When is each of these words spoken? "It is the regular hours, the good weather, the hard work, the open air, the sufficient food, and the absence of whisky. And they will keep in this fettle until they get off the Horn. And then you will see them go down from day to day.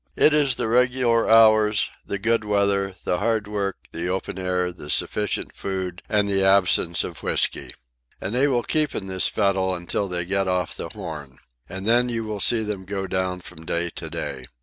"It 0.15 0.33
is 0.33 0.55
the 0.55 0.67
regular 0.67 1.29
hours, 1.29 1.91
the 2.03 2.17
good 2.17 2.43
weather, 2.43 2.95
the 3.03 3.19
hard 3.19 3.47
work, 3.47 3.77
the 3.91 4.07
open 4.07 4.39
air, 4.39 4.73
the 4.73 4.89
sufficient 4.89 5.55
food, 5.55 6.01
and 6.09 6.27
the 6.27 6.43
absence 6.43 7.03
of 7.03 7.21
whisky. 7.21 7.71
And 8.19 8.33
they 8.33 8.47
will 8.47 8.63
keep 8.63 8.95
in 8.95 9.05
this 9.05 9.27
fettle 9.27 9.75
until 9.75 10.07
they 10.07 10.25
get 10.25 10.47
off 10.47 10.75
the 10.75 10.89
Horn. 10.89 11.37
And 11.69 11.85
then 11.85 12.09
you 12.09 12.23
will 12.23 12.39
see 12.39 12.63
them 12.63 12.85
go 12.85 13.05
down 13.05 13.41
from 13.41 13.63
day 13.63 13.91
to 13.91 14.09
day. 14.09 14.47